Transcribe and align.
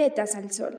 Tetas 0.00 0.34
al 0.34 0.50
Sol. 0.50 0.78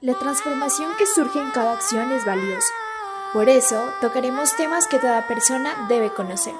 La 0.00 0.14
transformación 0.20 0.92
que 0.96 1.06
surge 1.06 1.40
en 1.40 1.50
cada 1.50 1.72
acción 1.72 2.12
es 2.12 2.24
valiosa. 2.24 2.72
Por 3.32 3.48
eso, 3.48 3.82
tocaremos 4.00 4.54
temas 4.54 4.86
que 4.86 5.00
toda 5.00 5.26
persona 5.26 5.86
debe 5.88 6.14
conocer. 6.14 6.54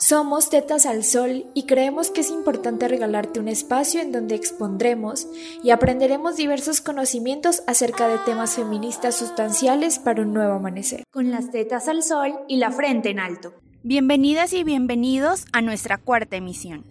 Somos 0.00 0.48
Tetas 0.48 0.86
al 0.86 1.04
Sol 1.04 1.44
y 1.52 1.64
creemos 1.66 2.10
que 2.10 2.22
es 2.22 2.30
importante 2.30 2.88
regalarte 2.88 3.38
un 3.38 3.48
espacio 3.48 4.00
en 4.00 4.12
donde 4.12 4.34
expondremos 4.34 5.28
y 5.62 5.72
aprenderemos 5.72 6.36
diversos 6.36 6.80
conocimientos 6.80 7.62
acerca 7.66 8.08
de 8.08 8.16
temas 8.24 8.56
feministas 8.56 9.16
sustanciales 9.16 9.98
para 9.98 10.22
un 10.22 10.32
nuevo 10.32 10.54
amanecer. 10.54 11.04
Con 11.10 11.30
las 11.30 11.50
tetas 11.50 11.86
al 11.86 12.02
sol 12.02 12.32
y 12.48 12.56
la 12.56 12.70
frente 12.70 13.10
en 13.10 13.20
alto. 13.20 13.52
Bienvenidas 13.82 14.54
y 14.54 14.64
bienvenidos 14.64 15.44
a 15.52 15.60
nuestra 15.60 15.98
cuarta 15.98 16.36
emisión. 16.36 16.86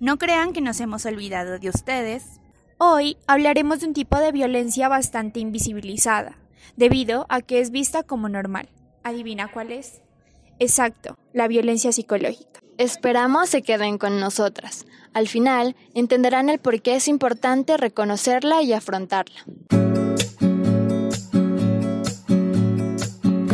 No 0.00 0.16
crean 0.16 0.54
que 0.54 0.62
nos 0.62 0.80
hemos 0.80 1.04
olvidado 1.04 1.58
de 1.58 1.68
ustedes. 1.68 2.40
Hoy 2.78 3.18
hablaremos 3.26 3.80
de 3.80 3.88
un 3.88 3.92
tipo 3.92 4.18
de 4.18 4.32
violencia 4.32 4.88
bastante 4.88 5.38
invisibilizada, 5.38 6.38
debido 6.76 7.26
a 7.28 7.42
que 7.42 7.60
es 7.60 7.70
vista 7.70 8.04
como 8.04 8.30
normal. 8.30 8.70
¿Adivina 9.02 9.52
cuál 9.52 9.70
es? 9.70 10.00
Exacto, 10.64 11.18
la 11.34 11.46
violencia 11.46 11.92
psicológica. 11.92 12.60
Esperamos 12.78 13.50
se 13.50 13.60
queden 13.60 13.98
con 13.98 14.18
nosotras. 14.18 14.86
Al 15.12 15.28
final, 15.28 15.76
entenderán 15.92 16.48
el 16.48 16.58
por 16.58 16.80
qué 16.80 16.96
es 16.96 17.06
importante 17.06 17.76
reconocerla 17.76 18.62
y 18.62 18.72
afrontarla. 18.72 19.44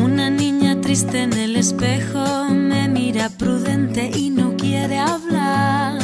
Una 0.00 0.30
niña 0.30 0.80
triste 0.80 1.22
en 1.22 1.32
el 1.32 1.56
espejo 1.56 2.44
me 2.50 2.86
mira 2.88 3.28
prudente 3.28 4.08
y 4.14 4.30
no 4.30 4.56
quiere 4.56 5.00
hablar. 5.00 5.99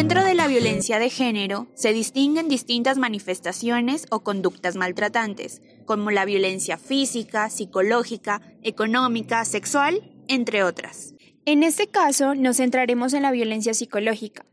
Dentro 0.00 0.24
de 0.24 0.34
la 0.34 0.46
violencia 0.46 0.98
de 0.98 1.10
género 1.10 1.66
se 1.74 1.92
distinguen 1.92 2.48
distintas 2.48 2.96
manifestaciones 2.96 4.06
o 4.08 4.20
conductas 4.20 4.74
maltratantes, 4.74 5.60
como 5.84 6.10
la 6.10 6.24
violencia 6.24 6.78
física, 6.78 7.50
psicológica, 7.50 8.40
económica, 8.62 9.44
sexual, 9.44 10.00
entre 10.26 10.62
otras. 10.62 11.12
En 11.44 11.62
este 11.62 11.86
caso 11.86 12.34
nos 12.34 12.56
centraremos 12.56 13.12
en 13.12 13.20
la 13.20 13.30
violencia 13.30 13.74
psicológica, 13.74 14.46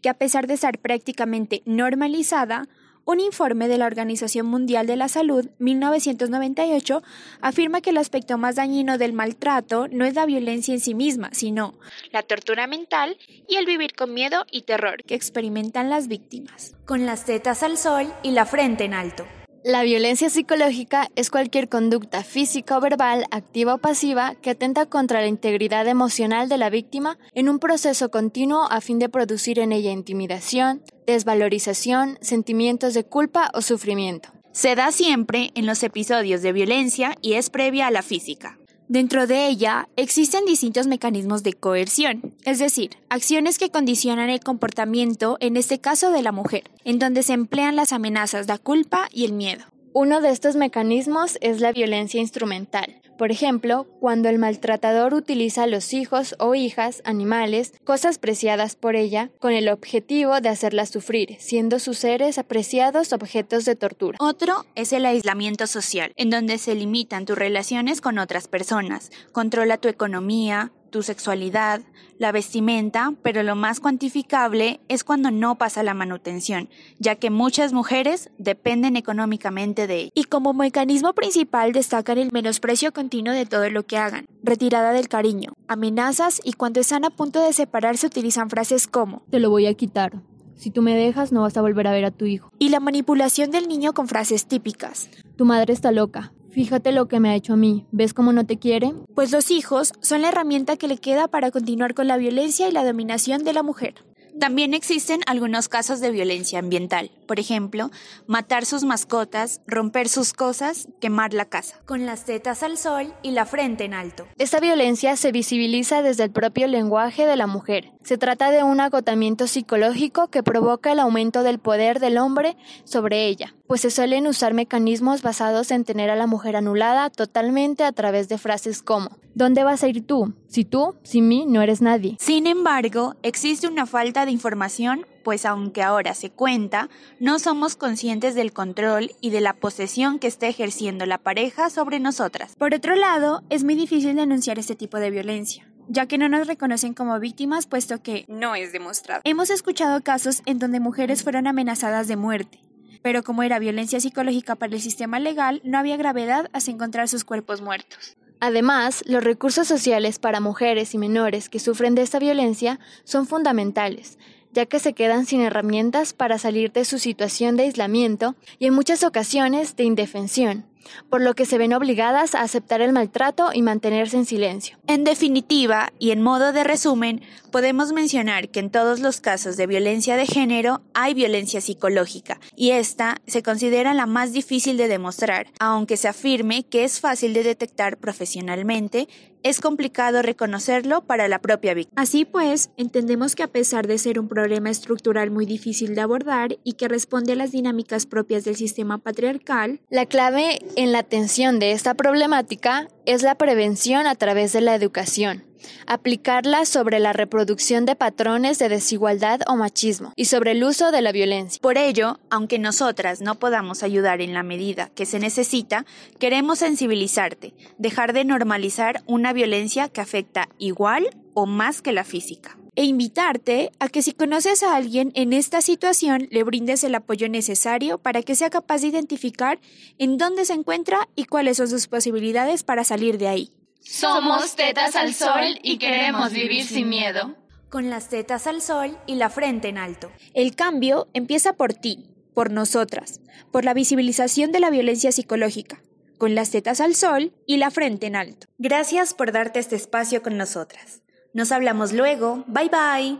que 0.00 0.08
a 0.08 0.14
pesar 0.14 0.46
de 0.46 0.54
estar 0.54 0.78
prácticamente 0.78 1.62
normalizada, 1.66 2.66
un 3.06 3.20
informe 3.20 3.68
de 3.68 3.78
la 3.78 3.86
Organización 3.86 4.46
Mundial 4.46 4.86
de 4.86 4.96
la 4.96 5.08
Salud 5.08 5.48
1998 5.60 7.02
afirma 7.40 7.80
que 7.80 7.90
el 7.90 7.98
aspecto 7.98 8.36
más 8.36 8.56
dañino 8.56 8.98
del 8.98 9.12
maltrato 9.12 9.86
no 9.88 10.04
es 10.04 10.14
la 10.14 10.26
violencia 10.26 10.74
en 10.74 10.80
sí 10.80 10.94
misma, 10.94 11.30
sino 11.32 11.74
la 12.10 12.24
tortura 12.24 12.66
mental 12.66 13.16
y 13.48 13.56
el 13.56 13.64
vivir 13.64 13.94
con 13.94 14.12
miedo 14.12 14.44
y 14.50 14.62
terror 14.62 15.02
que 15.04 15.14
experimentan 15.14 15.88
las 15.88 16.08
víctimas. 16.08 16.74
Con 16.84 17.06
las 17.06 17.24
tetas 17.24 17.62
al 17.62 17.78
sol 17.78 18.12
y 18.24 18.32
la 18.32 18.44
frente 18.44 18.84
en 18.84 18.94
alto. 18.94 19.24
La 19.66 19.82
violencia 19.82 20.30
psicológica 20.30 21.08
es 21.16 21.28
cualquier 21.28 21.68
conducta 21.68 22.22
física 22.22 22.78
o 22.78 22.80
verbal, 22.80 23.26
activa 23.32 23.74
o 23.74 23.78
pasiva, 23.78 24.36
que 24.36 24.50
atenta 24.50 24.86
contra 24.86 25.20
la 25.20 25.26
integridad 25.26 25.88
emocional 25.88 26.48
de 26.48 26.56
la 26.56 26.70
víctima 26.70 27.18
en 27.34 27.48
un 27.48 27.58
proceso 27.58 28.08
continuo 28.12 28.70
a 28.70 28.80
fin 28.80 29.00
de 29.00 29.08
producir 29.08 29.58
en 29.58 29.72
ella 29.72 29.90
intimidación, 29.90 30.82
desvalorización, 31.08 32.16
sentimientos 32.20 32.94
de 32.94 33.06
culpa 33.06 33.50
o 33.54 33.60
sufrimiento. 33.60 34.28
Se 34.52 34.76
da 34.76 34.92
siempre 34.92 35.50
en 35.56 35.66
los 35.66 35.82
episodios 35.82 36.42
de 36.42 36.52
violencia 36.52 37.16
y 37.20 37.32
es 37.32 37.50
previa 37.50 37.88
a 37.88 37.90
la 37.90 38.02
física. 38.02 38.60
Dentro 38.88 39.26
de 39.26 39.48
ella 39.48 39.88
existen 39.96 40.44
distintos 40.44 40.86
mecanismos 40.86 41.42
de 41.42 41.54
coerción, 41.54 42.34
es 42.44 42.60
decir, 42.60 42.90
acciones 43.08 43.58
que 43.58 43.70
condicionan 43.70 44.30
el 44.30 44.38
comportamiento, 44.38 45.38
en 45.40 45.56
este 45.56 45.80
caso 45.80 46.12
de 46.12 46.22
la 46.22 46.30
mujer, 46.30 46.70
en 46.84 47.00
donde 47.00 47.24
se 47.24 47.32
emplean 47.32 47.74
las 47.74 47.92
amenazas, 47.92 48.46
la 48.46 48.58
culpa 48.58 49.08
y 49.12 49.24
el 49.24 49.32
miedo. 49.32 49.64
Uno 49.92 50.20
de 50.20 50.30
estos 50.30 50.54
mecanismos 50.54 51.36
es 51.40 51.60
la 51.60 51.72
violencia 51.72 52.20
instrumental. 52.20 53.02
Por 53.18 53.30
ejemplo, 53.30 53.86
cuando 53.98 54.28
el 54.28 54.38
maltratador 54.38 55.14
utiliza 55.14 55.62
a 55.62 55.66
los 55.66 55.94
hijos 55.94 56.34
o 56.38 56.54
hijas, 56.54 57.00
animales, 57.04 57.72
cosas 57.84 58.18
preciadas 58.18 58.76
por 58.76 58.94
ella, 58.94 59.30
con 59.38 59.52
el 59.52 59.68
objetivo 59.70 60.40
de 60.40 60.50
hacerlas 60.50 60.90
sufrir, 60.90 61.36
siendo 61.38 61.78
sus 61.78 61.98
seres 61.98 62.36
apreciados 62.38 63.12
objetos 63.12 63.64
de 63.64 63.74
tortura. 63.74 64.18
Otro 64.20 64.66
es 64.74 64.92
el 64.92 65.06
aislamiento 65.06 65.66
social, 65.66 66.12
en 66.16 66.30
donde 66.30 66.58
se 66.58 66.74
limitan 66.74 67.24
tus 67.24 67.38
relaciones 67.38 68.00
con 68.00 68.18
otras 68.18 68.48
personas, 68.48 69.10
controla 69.32 69.78
tu 69.78 69.88
economía, 69.88 70.72
tu 70.96 71.02
sexualidad, 71.02 71.82
la 72.18 72.32
vestimenta, 72.32 73.12
pero 73.22 73.42
lo 73.42 73.54
más 73.54 73.80
cuantificable 73.80 74.80
es 74.88 75.04
cuando 75.04 75.30
no 75.30 75.58
pasa 75.58 75.82
la 75.82 75.92
manutención, 75.92 76.70
ya 76.98 77.16
que 77.16 77.28
muchas 77.28 77.74
mujeres 77.74 78.30
dependen 78.38 78.96
económicamente 78.96 79.86
de 79.86 79.96
ella. 79.98 80.10
Y 80.14 80.24
como 80.24 80.54
mecanismo 80.54 81.12
principal 81.12 81.72
destacan 81.72 82.16
el 82.16 82.32
menosprecio 82.32 82.94
continuo 82.94 83.34
de 83.34 83.44
todo 83.44 83.68
lo 83.68 83.82
que 83.82 83.98
hagan, 83.98 84.24
retirada 84.42 84.92
del 84.92 85.08
cariño, 85.08 85.52
amenazas 85.68 86.40
y 86.42 86.54
cuando 86.54 86.80
están 86.80 87.04
a 87.04 87.10
punto 87.10 87.42
de 87.42 87.52
separarse 87.52 88.06
utilizan 88.06 88.48
frases 88.48 88.86
como 88.86 89.22
Te 89.28 89.38
lo 89.38 89.50
voy 89.50 89.66
a 89.66 89.74
quitar. 89.74 90.22
Si 90.54 90.70
tú 90.70 90.80
me 90.80 90.96
dejas 90.96 91.30
no 91.30 91.42
vas 91.42 91.58
a 91.58 91.60
volver 91.60 91.88
a 91.88 91.92
ver 91.92 92.06
a 92.06 92.10
tu 92.10 92.24
hijo. 92.24 92.50
Y 92.58 92.70
la 92.70 92.80
manipulación 92.80 93.50
del 93.50 93.68
niño 93.68 93.92
con 93.92 94.08
frases 94.08 94.46
típicas. 94.46 95.10
Tu 95.36 95.44
madre 95.44 95.74
está 95.74 95.92
loca. 95.92 96.32
Fíjate 96.56 96.90
lo 96.90 97.06
que 97.06 97.20
me 97.20 97.28
ha 97.28 97.34
hecho 97.34 97.52
a 97.52 97.56
mí. 97.56 97.84
¿Ves 97.92 98.14
cómo 98.14 98.32
no 98.32 98.46
te 98.46 98.58
quiere? 98.58 98.94
Pues 99.14 99.30
los 99.30 99.50
hijos 99.50 99.92
son 100.00 100.22
la 100.22 100.30
herramienta 100.30 100.78
que 100.78 100.88
le 100.88 100.96
queda 100.96 101.28
para 101.28 101.50
continuar 101.50 101.92
con 101.92 102.08
la 102.08 102.16
violencia 102.16 102.66
y 102.66 102.72
la 102.72 102.82
dominación 102.82 103.44
de 103.44 103.52
la 103.52 103.62
mujer. 103.62 104.06
También 104.40 104.72
existen 104.72 105.20
algunos 105.26 105.68
casos 105.68 106.00
de 106.00 106.10
violencia 106.10 106.58
ambiental, 106.58 107.10
por 107.26 107.40
ejemplo, 107.40 107.90
matar 108.26 108.64
sus 108.64 108.84
mascotas, 108.84 109.60
romper 109.66 110.08
sus 110.08 110.32
cosas, 110.32 110.88
quemar 111.00 111.34
la 111.34 111.44
casa. 111.44 111.80
Con 111.84 112.06
las 112.06 112.24
tetas 112.24 112.62
al 112.62 112.78
sol 112.78 113.12
y 113.22 113.32
la 113.32 113.46
frente 113.46 113.84
en 113.84 113.94
alto. 113.94 114.26
Esta 114.38 114.60
violencia 114.60 115.16
se 115.16 115.32
visibiliza 115.32 116.02
desde 116.02 116.24
el 116.24 116.30
propio 116.30 116.66
lenguaje 116.66 117.26
de 117.26 117.36
la 117.36 117.46
mujer. 117.46 117.92
Se 118.02 118.18
trata 118.18 118.50
de 118.50 118.62
un 118.62 118.80
agotamiento 118.80 119.46
psicológico 119.46 120.28
que 120.28 120.42
provoca 120.42 120.92
el 120.92 121.00
aumento 121.00 121.42
del 121.42 121.58
poder 121.58 122.00
del 122.00 122.18
hombre 122.18 122.56
sobre 122.84 123.26
ella, 123.26 123.54
pues 123.66 123.80
se 123.80 123.90
suelen 123.90 124.26
usar 124.26 124.54
mecanismos 124.54 125.22
basados 125.22 125.70
en 125.70 125.84
tener 125.84 126.10
a 126.10 126.16
la 126.16 126.26
mujer 126.26 126.56
anulada 126.56 127.10
totalmente 127.10 127.84
a 127.84 127.92
través 127.92 128.28
de 128.28 128.38
frases 128.38 128.82
como 128.82 129.10
¿Dónde 129.36 129.64
vas 129.64 129.82
a 129.82 129.88
ir 129.88 130.06
tú? 130.06 130.32
Si 130.48 130.64
tú, 130.64 130.94
sin 131.02 131.28
mí, 131.28 131.44
no 131.46 131.60
eres 131.60 131.82
nadie. 131.82 132.16
Sin 132.18 132.46
embargo, 132.46 133.16
existe 133.22 133.68
una 133.68 133.84
falta 133.84 134.24
de 134.24 134.30
información, 134.30 135.04
pues 135.26 135.44
aunque 135.44 135.82
ahora 135.82 136.14
se 136.14 136.30
cuenta, 136.30 136.88
no 137.18 137.40
somos 137.40 137.74
conscientes 137.74 138.36
del 138.36 138.52
control 138.52 139.10
y 139.20 139.30
de 139.30 139.40
la 139.40 139.54
posesión 139.54 140.20
que 140.20 140.28
está 140.28 140.46
ejerciendo 140.46 141.04
la 141.04 141.18
pareja 141.18 141.68
sobre 141.68 141.98
nosotras. 141.98 142.54
Por 142.54 142.72
otro 142.72 142.94
lado, 142.94 143.42
es 143.50 143.64
muy 143.64 143.74
difícil 143.74 144.14
denunciar 144.14 144.60
este 144.60 144.76
tipo 144.76 144.98
de 144.98 145.10
violencia 145.10 145.66
ya 145.88 146.06
que 146.06 146.18
no 146.18 146.28
nos 146.28 146.46
reconocen 146.46 146.94
como 146.94 147.18
víctimas 147.18 147.66
puesto 147.66 148.02
que 148.02 148.24
no 148.28 148.54
es 148.54 148.72
demostrado. 148.72 149.20
Hemos 149.24 149.50
escuchado 149.50 150.00
casos 150.02 150.42
en 150.44 150.60
donde 150.60 150.78
mujeres 150.78 151.24
fueron 151.24 151.48
amenazadas 151.48 152.06
de 152.06 152.16
muerte, 152.16 152.60
pero 153.02 153.24
como 153.24 153.42
era 153.42 153.58
violencia 153.58 154.00
psicológica 154.00 154.54
para 154.54 154.74
el 154.74 154.80
sistema 154.80 155.18
legal, 155.18 155.60
no 155.64 155.78
había 155.78 155.96
gravedad 155.96 156.50
hasta 156.52 156.70
encontrar 156.70 157.08
sus 157.08 157.24
cuerpos 157.24 157.62
muertos. 157.62 158.16
Además, 158.40 159.02
los 159.06 159.24
recursos 159.24 159.66
sociales 159.66 160.18
para 160.18 160.40
mujeres 160.40 160.94
y 160.94 160.98
menores 160.98 161.48
que 161.48 161.58
sufren 161.58 161.94
de 161.94 162.02
esta 162.02 162.18
violencia 162.18 162.78
son 163.04 163.26
fundamentales, 163.26 164.18
ya 164.56 164.64
que 164.64 164.78
se 164.78 164.94
quedan 164.94 165.26
sin 165.26 165.42
herramientas 165.42 166.14
para 166.14 166.38
salir 166.38 166.72
de 166.72 166.86
su 166.86 166.98
situación 166.98 167.56
de 167.56 167.64
aislamiento 167.64 168.36
y 168.58 168.64
en 168.64 168.72
muchas 168.72 169.04
ocasiones 169.04 169.76
de 169.76 169.84
indefensión, 169.84 170.64
por 171.10 171.20
lo 171.20 171.34
que 171.34 171.44
se 171.44 171.58
ven 171.58 171.74
obligadas 171.74 172.34
a 172.34 172.40
aceptar 172.40 172.80
el 172.80 172.94
maltrato 172.94 173.50
y 173.52 173.60
mantenerse 173.60 174.16
en 174.16 174.24
silencio. 174.24 174.78
En 174.86 175.04
definitiva, 175.04 175.92
y 175.98 176.10
en 176.10 176.22
modo 176.22 176.54
de 176.54 176.64
resumen, 176.64 177.20
podemos 177.52 177.92
mencionar 177.92 178.48
que 178.48 178.60
en 178.60 178.70
todos 178.70 179.00
los 179.00 179.20
casos 179.20 179.58
de 179.58 179.66
violencia 179.66 180.16
de 180.16 180.24
género 180.24 180.80
hay 180.94 181.12
violencia 181.12 181.60
psicológica, 181.60 182.40
y 182.56 182.70
esta 182.70 183.16
se 183.26 183.42
considera 183.42 183.92
la 183.92 184.06
más 184.06 184.32
difícil 184.32 184.78
de 184.78 184.88
demostrar, 184.88 185.48
aunque 185.60 185.98
se 185.98 186.08
afirme 186.08 186.62
que 186.62 186.84
es 186.84 186.98
fácil 186.98 187.34
de 187.34 187.42
detectar 187.42 187.98
profesionalmente, 187.98 189.06
es 189.46 189.60
complicado 189.60 190.22
reconocerlo 190.22 191.02
para 191.02 191.28
la 191.28 191.38
propia 191.38 191.72
víctima. 191.72 192.02
Así 192.02 192.24
pues, 192.24 192.70
entendemos 192.76 193.36
que 193.36 193.44
a 193.44 193.46
pesar 193.46 193.86
de 193.86 193.96
ser 193.96 194.18
un 194.18 194.26
problema 194.26 194.70
estructural 194.70 195.30
muy 195.30 195.46
difícil 195.46 195.94
de 195.94 196.00
abordar 196.00 196.58
y 196.64 196.72
que 196.72 196.88
responde 196.88 197.34
a 197.34 197.36
las 197.36 197.52
dinámicas 197.52 198.06
propias 198.06 198.42
del 198.42 198.56
sistema 198.56 198.98
patriarcal, 198.98 199.78
la 199.88 200.06
clave 200.06 200.58
en 200.74 200.90
la 200.90 200.98
atención 200.98 201.60
de 201.60 201.70
esta 201.70 201.94
problemática 201.94 202.88
es 203.04 203.22
la 203.22 203.36
prevención 203.36 204.08
a 204.08 204.16
través 204.16 204.52
de 204.52 204.62
la 204.62 204.74
educación 204.74 205.44
aplicarla 205.86 206.64
sobre 206.64 206.98
la 206.98 207.12
reproducción 207.12 207.86
de 207.86 207.96
patrones 207.96 208.58
de 208.58 208.68
desigualdad 208.68 209.40
o 209.46 209.56
machismo 209.56 210.12
y 210.16 210.26
sobre 210.26 210.52
el 210.52 210.64
uso 210.64 210.90
de 210.90 211.02
la 211.02 211.12
violencia. 211.12 211.60
Por 211.60 211.78
ello, 211.78 212.18
aunque 212.30 212.58
nosotras 212.58 213.20
no 213.20 213.36
podamos 213.36 213.82
ayudar 213.82 214.20
en 214.20 214.34
la 214.34 214.42
medida 214.42 214.90
que 214.94 215.06
se 215.06 215.18
necesita, 215.18 215.86
queremos 216.18 216.58
sensibilizarte, 216.58 217.54
dejar 217.78 218.12
de 218.12 218.24
normalizar 218.24 219.02
una 219.06 219.32
violencia 219.32 219.88
que 219.88 220.00
afecta 220.00 220.48
igual 220.58 221.08
o 221.34 221.46
más 221.46 221.82
que 221.82 221.92
la 221.92 222.04
física 222.04 222.56
e 222.76 222.84
invitarte 222.84 223.72
a 223.80 223.88
que 223.88 224.02
si 224.02 224.12
conoces 224.12 224.62
a 224.62 224.76
alguien 224.76 225.10
en 225.14 225.32
esta 225.32 225.62
situación 225.62 226.28
le 226.30 226.44
brindes 226.44 226.84
el 226.84 226.94
apoyo 226.94 227.28
necesario 227.28 227.98
para 227.98 228.22
que 228.22 228.36
sea 228.36 228.50
capaz 228.50 228.82
de 228.82 228.88
identificar 228.88 229.58
en 229.98 230.18
dónde 230.18 230.44
se 230.44 230.52
encuentra 230.52 231.08
y 231.16 231.24
cuáles 231.24 231.56
son 231.56 231.68
sus 231.68 231.88
posibilidades 231.88 232.62
para 232.62 232.84
salir 232.84 233.16
de 233.16 233.28
ahí. 233.28 233.55
Somos 233.80 234.56
tetas 234.56 234.96
al 234.96 235.14
sol 235.14 235.58
y 235.62 235.78
queremos 235.78 236.32
vivir 236.32 236.64
sin 236.64 236.88
miedo. 236.88 237.36
Con 237.68 237.90
las 237.90 238.08
tetas 238.08 238.46
al 238.46 238.62
sol 238.62 238.96
y 239.06 239.16
la 239.16 239.30
frente 239.30 239.68
en 239.68 239.78
alto. 239.78 240.10
El 240.34 240.54
cambio 240.54 241.08
empieza 241.14 241.54
por 241.54 241.74
ti, 241.74 242.10
por 242.34 242.50
nosotras, 242.50 243.20
por 243.50 243.64
la 243.64 243.74
visibilización 243.74 244.52
de 244.52 244.60
la 244.60 244.70
violencia 244.70 245.12
psicológica, 245.12 245.82
con 246.18 246.34
las 246.34 246.50
tetas 246.50 246.80
al 246.80 246.94
sol 246.94 247.32
y 247.46 247.56
la 247.56 247.70
frente 247.70 248.06
en 248.06 248.16
alto. 248.16 248.46
Gracias 248.58 249.14
por 249.14 249.32
darte 249.32 249.58
este 249.58 249.76
espacio 249.76 250.22
con 250.22 250.36
nosotras. 250.36 251.02
Nos 251.32 251.52
hablamos 251.52 251.92
luego. 251.92 252.44
Bye 252.46 252.70
bye. 252.70 253.18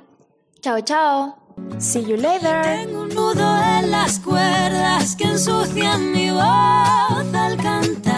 Chao, 0.60 0.80
chao. 0.80 1.46
See 1.78 2.04
you 2.04 2.16
later. 2.16 2.62
Tengo 2.62 3.02
un 3.02 3.08
nudo 3.10 3.62
en 3.62 3.90
las 3.90 4.18
cuerdas 4.20 5.16
que 5.16 5.24
ensucian 5.24 6.12
mi 6.12 6.30
voz 6.30 7.34
al 7.34 7.56
cantar. 7.56 8.15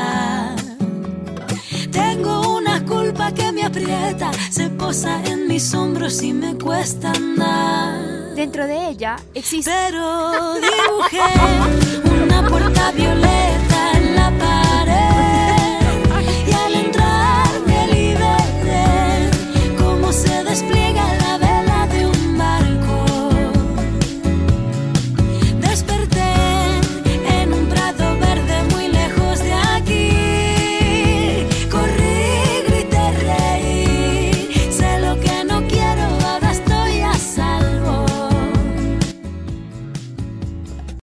Aprieta, 3.69 4.31
se 4.51 4.71
posa 4.71 5.23
en 5.25 5.47
mis 5.47 5.75
hombros 5.75 6.23
y 6.23 6.33
me 6.33 6.55
cuesta 6.55 7.13
andar. 7.13 8.35
Dentro 8.35 8.67
de 8.67 8.89
ella 8.89 9.17
existe. 9.35 9.71
Pero 9.71 10.55
dibujé 10.55 12.25
una 12.25 12.49
puerta 12.49 12.93
violeta 12.93 13.79